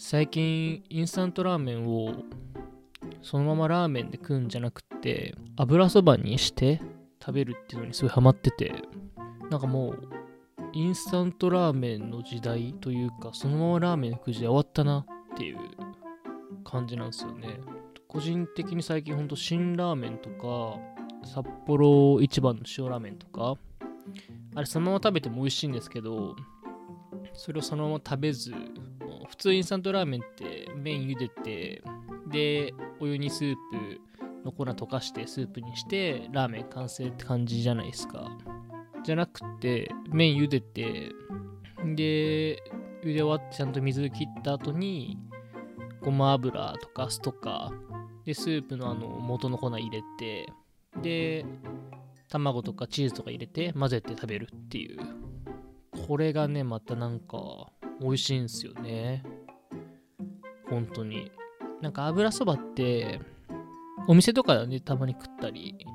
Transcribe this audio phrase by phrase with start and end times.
[0.00, 2.14] 最近インスタントラーメンを
[3.20, 6.80] そのままラーメンで食うんじゃなくて油そばにして
[7.20, 8.72] 食べるっていうのにすごいハマってて
[9.50, 10.08] なんかもう
[10.72, 15.58] インスタントラーメンの時代というかそのままラーメン食う時代終わったなっていう
[16.62, 17.58] 感じなんですよね。
[18.06, 20.78] 個人的に最近ほんと辛ラーメンとか
[21.26, 23.56] 札幌一番の塩ラーメンとか
[24.54, 26.36] あれそのまま食べても美味しいんですけど
[27.34, 28.54] それをそのまま食べず
[29.28, 31.82] 普通インスタントラーメンって麺茹でて
[32.28, 34.00] でお湯にスープ
[34.44, 38.30] の粉溶かしてスープにしてラーメン完成って感じじゃないですか。
[39.04, 41.12] じゃなくて麺茹でて
[41.84, 42.62] で
[43.02, 45.18] 茹で終わってちゃんと水切った後に
[46.02, 47.72] ごま油とか酢とか
[48.24, 50.52] でスープのあの元の粉入れて
[51.00, 51.44] で
[52.28, 54.98] 卵とかチーズとか入れて混ぜて食べるっていう。
[56.06, 57.70] これがねまたなんか
[58.00, 59.22] 美味しいんですよね。
[60.68, 61.30] 本当に。
[61.80, 63.20] なんか油そばって
[64.08, 65.86] お店とかでたまに食ったり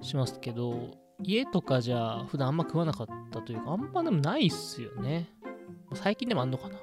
[0.00, 5.28] しますけど家とかじゃ普段あんま食わなかったというかあんまでもないっすよね。
[5.94, 6.76] 最近でもあんのかな。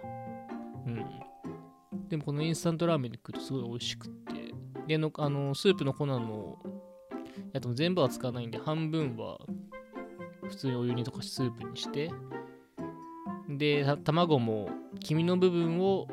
[0.85, 1.05] うん。
[2.07, 4.53] でもこのインスタントラーメンで食うとすごい美味しくって。
[4.87, 6.57] でのあのスープの粉の
[7.53, 9.39] やつも全部は使わないんで半分は
[10.49, 12.09] 普通にお湯に溶かしスープにして
[13.59, 14.69] で卵も
[15.01, 16.07] 黄身の部分を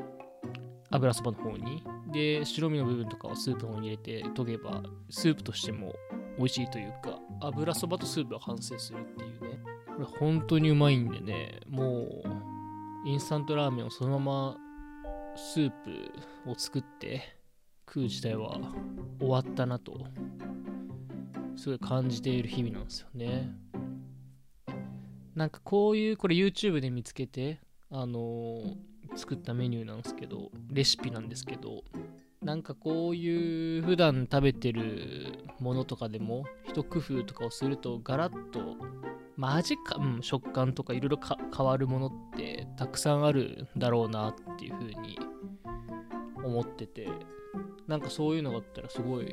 [0.90, 1.82] 油そばの方に。
[2.12, 5.92] で白身の部分とかをスープの方に入れて研げばスープとしても
[6.38, 9.58] 美味しいというか油そばとスープが完成するっていうね。
[9.86, 11.60] これ本当にうまいんでね。
[11.68, 14.56] もうインスタントラーメンをそのまま
[15.36, 17.36] スープを作って
[17.86, 18.58] 食う自体は
[19.18, 20.06] 終わったなと
[21.56, 23.50] すごい感じている日々なんですよね。
[25.36, 28.76] なんかこういうこれ YouTube で見つけてあのー、
[29.14, 31.84] 作ったメニューなんですけどレシピなんですけど
[32.42, 35.28] なんかこういう普段食べてる
[35.60, 38.76] ものとかでも一工夫とかをするとガラッと
[39.36, 41.20] まあ味か、うん、食感とかいろいろ
[41.54, 45.18] 変わるものってたくさんあるんだろうなっていうふうに
[46.42, 47.08] 思ってて
[47.86, 49.26] なんかそういうのがあったらすごい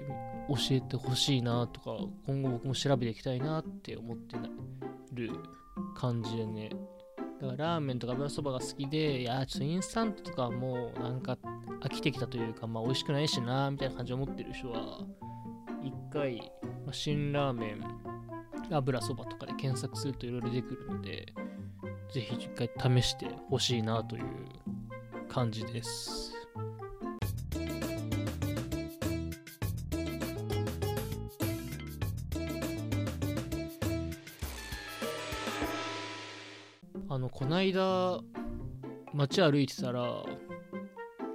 [0.49, 4.35] 教えてほしいなとか今後僕も調べていきたいなって思って
[5.13, 5.31] る
[5.95, 6.69] 感じでね。
[7.41, 11.37] だからラーメンとか油そばが好きでいやちょっとインスタントとかもうなんか
[11.81, 14.99] 飽きてきたというかまあ美味しくないしなみたいな感じで思ってる人は
[15.83, 16.37] 一回、
[16.85, 17.83] まあ、辛ラーメン
[18.71, 21.33] 油そばとかで検索するといろいろ出てくるので
[22.13, 24.23] ぜひ一回試してほしいなという
[25.27, 26.42] 感じです。
[37.71, 38.21] あのこないだ
[39.13, 40.23] 街歩いてたら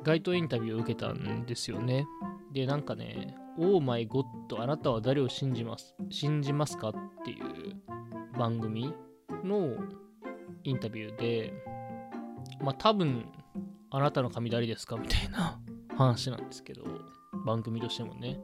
[0.05, 2.07] 街頭インタビューを受けたんですよね。
[2.53, 6.93] でなんかね「オーマイゴッドあなたは誰を信じます信じますか?」っ
[7.25, 7.77] ていう
[8.39, 8.95] 番組
[9.45, 9.77] の
[10.65, 11.53] インタビューで
[12.61, 13.27] まあ多分
[13.91, 14.97] あなたの髪誰ですか？
[14.97, 15.59] みたいな
[15.97, 16.85] 話なんですけど
[17.45, 18.41] 番組としてもね。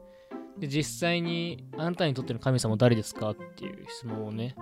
[0.57, 3.31] で実際にあなたにとっての神様誰ですか？
[3.31, 4.55] っていう質問をね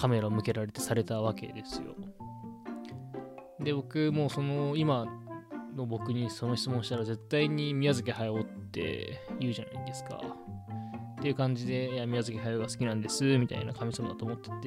[0.00, 1.94] カメラを向けられてされたわけですよ。
[3.62, 5.06] で、僕もその今
[5.76, 10.18] の僕にその質問したら絶対に宮崎駿って言うじゃないですか。
[11.18, 14.62] っていう感じで、いや、宮崎駿が好きなんです、みたいな神様だと思ってて、っ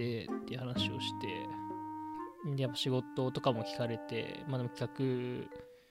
[0.45, 5.49] ていう話をして、で、やっぱ仕事とかも聞かれて、まあでも企画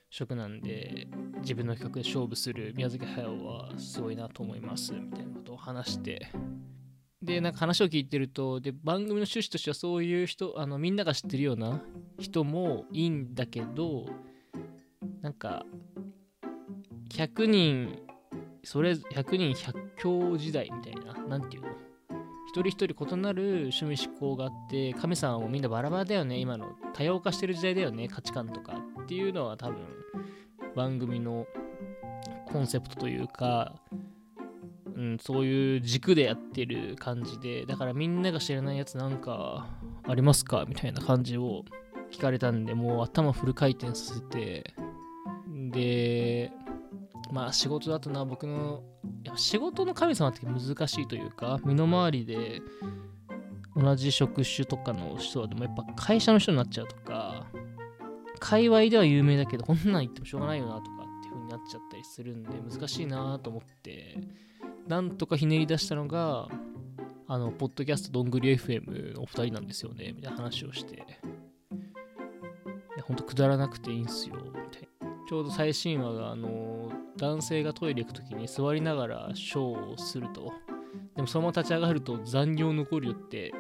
[0.09, 1.09] 職なんで、
[1.41, 6.28] 自分の企画で勝負する宮崎駿はすごいなと思います、みたいなことを話して、
[7.22, 11.81] でなんか話を聞いてるとで番組の趣旨としてはそういう人あのみんなが知ってるような
[12.19, 14.06] 人もいいんだけど
[15.21, 15.65] なんか
[17.10, 17.99] 100人
[18.65, 21.71] それ100人100強時代みたいな何て言うの？
[22.49, 26.72] 一人一人異なる趣味思考があって神様もみんなバラバラだよね今の。
[26.93, 29.77] 多様化してる時代だよね価値観とかっていうのは多分
[30.77, 31.47] 番組の
[32.47, 33.74] コンセプトというか
[34.97, 39.66] うん、そういう軸でやってる感じで、だからみんなが知らないやつなんか
[40.06, 41.65] ありますかみたいな感じを
[42.10, 44.74] 聞かれたんで、もう頭フル回転させて、
[45.71, 46.53] で、
[47.33, 48.83] まあ仕事だとな、僕の、
[49.36, 52.60] 仕事の神様って難しいというか、身の回りで
[53.74, 57.47] 同じ職種とかの人はでもやっぱ会社の人になっちゃうとか、
[58.38, 64.18] 界隈では有名だけど、こんなん言ってもしょうがないよなとかっていう風になっちゃったりするんで、難しいなと思って、
[64.89, 66.49] なんとかひねり出したのが、
[67.29, 71.07] あの、ポッドキャストどんぐり FM お二人なんですよね、みたいな話をして。
[73.03, 75.09] ほんとくだらなくていいんすよみたいな。
[75.29, 80.53] ちょうど最新話があの男性がトイレ行く時に座りながらショーをすると。
[81.17, 83.53] でもそのまま立ち上がると残業残るよって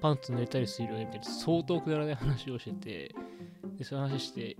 [0.00, 1.24] パンツ濡れたりするよねみたいな。
[1.24, 3.14] 相当くだらない話をしてて。
[3.76, 4.56] でそういう話して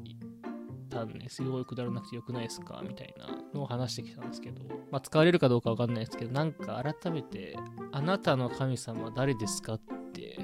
[0.88, 2.82] たんですごいくだらなくてよくないですか？
[2.86, 7.56] みたいなのを話してきたんですけど、まあ、使われるかどうかわかんないですけどなんか改めて
[7.92, 9.80] 「あなたの神様は誰ですか?」っ
[10.12, 10.38] て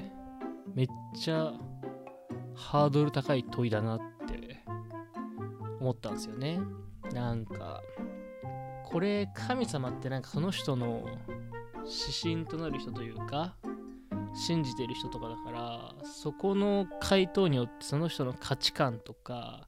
[0.73, 1.53] めっちゃ
[2.53, 4.63] ハードル高い問いだなって
[5.79, 6.59] 思ったんですよね。
[7.13, 7.81] なんか
[8.85, 11.05] これ神様ってなんかその人の
[11.83, 13.55] 指針となる人というか
[14.33, 19.67] 信じてる人とかだからそこの回答によってその人の価値観とか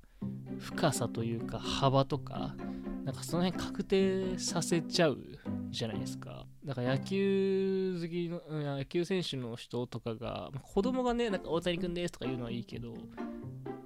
[0.59, 2.56] 深さというか幅とか
[3.04, 5.18] なんかその辺確定させちゃう
[5.69, 6.45] じゃないですか。
[6.65, 12.94] だから野球好きの野球選手の人とかが、子供がねなんか大谷君ですとか言うのはいいけど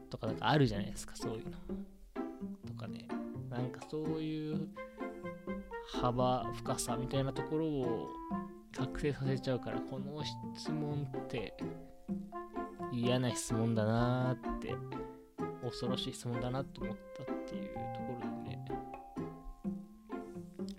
[0.10, 1.52] とかなんかあるじゃないですかそういうの。
[2.68, 3.08] とかね。
[3.50, 4.68] なんかそういう
[6.02, 8.10] 幅深さみたいなところを
[8.76, 10.24] 覚醒させちゃうからこの
[10.56, 11.54] 質問って
[12.92, 14.74] 嫌な質問だなーって
[15.64, 18.66] 恐ろしい質問だなと思ったっていうところでね、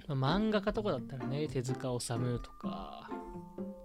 [0.08, 3.08] まあ、漫画家とかだったらね手塚治虫とか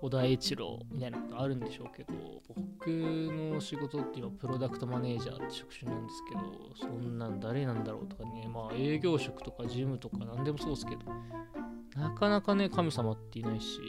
[0.01, 2.13] 小田栄一郎みたいなことあるんでしょうけど
[2.47, 11.01] 僕の仕事って今プロダクトマネージャーって職種なんですけどそんなん誰なんだろうとかねまあ営業職とか事務とか何でもそうですけど
[11.99, 13.79] なかなかね神様っていないし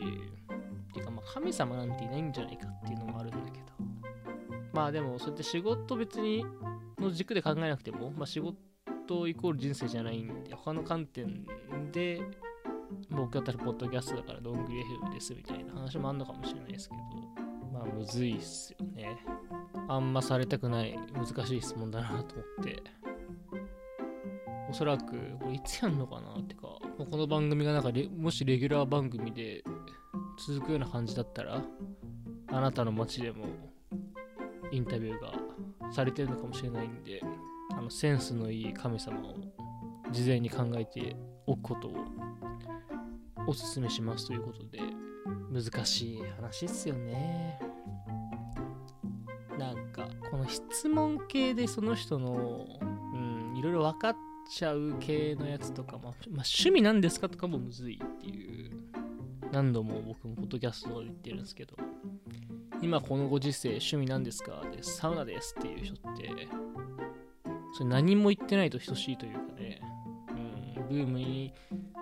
[0.91, 3.69] っていうかまあ神様なんていないんじゃないかっていうのもあるんだけど。
[4.73, 6.47] まあでもそうやって仕事別に
[7.00, 11.47] の軸で考えなくても、まあ、仕事イコール人生じゃないんで他の観点
[11.93, 12.21] で
[13.11, 17.03] 僕だったらポッドキャストだからどんぐり FM ですみたいな話もあんのかもしれないですけど
[17.73, 19.17] まあむずいっすよね。
[19.89, 22.83] あんまされたくない難しい質問だなと思って。
[24.71, 29.65] おそらくこれいつやんのかなってかこの番組がなんかもしレギュラー番組で
[30.47, 31.62] 続くような感じだったら
[32.49, 33.47] あなたの街でも
[34.71, 35.33] インタビューが
[35.90, 37.23] されてるのかもしれないんで
[37.73, 39.35] あのセンスのいい神様を
[40.11, 41.93] 事前に考えておくことを
[43.46, 44.81] おすすめしますということで
[45.50, 47.58] 難しい話っすよね。
[49.58, 54.17] なんかこの質問系でその人のうんいろいろ分かっ
[54.49, 58.70] ちゃう系のやつとか、まあ、まあ、趣味なんですかとかもむずいっていう
[59.50, 61.76] 何度も僕もポッドキャストで言ってるんですけど。
[62.81, 64.63] 今このご時世趣味なんですか？
[64.73, 66.49] でサウナですっていう人って
[67.77, 69.81] それ何も言ってないと等しいというかね、
[70.79, 71.53] うん、ブームに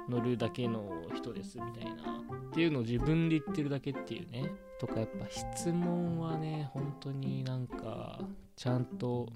[0.08, 4.50] 乗るだけの人ですみたいなっていうのを自分で言ってるだけっていうね。
[4.78, 8.20] とかやっぱ質問はね本当になんか
[8.56, 9.26] ちゃんと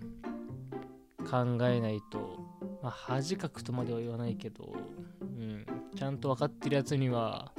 [1.30, 2.38] 考えないと
[2.82, 4.74] まあ恥かくとまでは言わないけど、
[5.22, 5.64] うん、
[5.96, 7.52] ちゃんと分かってるやつには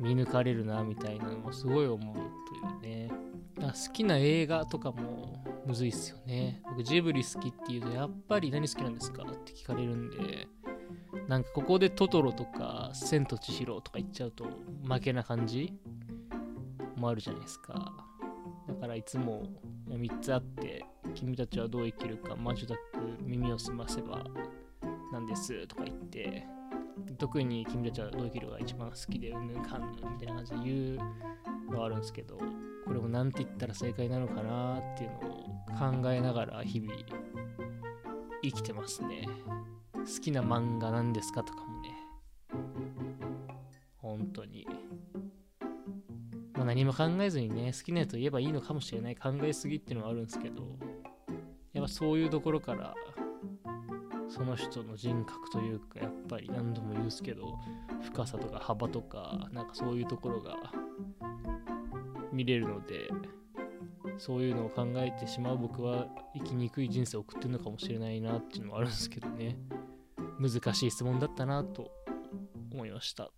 [0.00, 2.14] 見抜かれるなみたいなのもすごい思う
[2.80, 3.10] というね。
[3.60, 6.62] 好きな映画とかもむずいっすよね。
[6.64, 10.48] 僕ジブリ好きっていうとやっぱり何好きなんですかって聞かれるんで
[11.28, 14.46] なんかここでトトロとか千と千尋とか言っちゃうと
[14.82, 15.74] 負けな感じ
[16.96, 17.92] もあるじゃないですか。
[18.66, 19.44] だからいつも
[19.88, 22.80] 3つあって君たちはどう生きるか魔女だく
[23.20, 24.24] 耳を澄ませば
[25.12, 26.46] なんですとか言って
[27.18, 30.94] 特に君たちはどう生きるが一番好きでうんぬかんぬんみたいな感じで言
[31.68, 32.38] うのはあるんですけど
[32.86, 36.92] これも何て言ったら正解なのかなっていうのを考えながら日々
[38.42, 39.28] 生きてますね。
[39.94, 41.90] 好きな漫画なんですかとかもね。
[43.96, 44.66] 本当に。
[46.54, 49.16] ま、何も考えずにね好きなやつを言えばいいのかもしれない。
[49.16, 50.62] 考えすぎっていうのはあるんですけど
[51.72, 52.94] やっぱそういうところから
[54.30, 57.58] その人の人格というかやっぱり何度も言うんすけど
[58.02, 60.56] 深さとか幅とかなんかそういうところが
[62.32, 63.10] 見れるので
[64.18, 69.58] そういうのを考えてしまう僕は生きにくい人生を送ってるのかもしれないなっていうのもあるんですけどね。
[70.38, 71.90] 難しい質問だったなと
[72.72, 73.30] 思いました。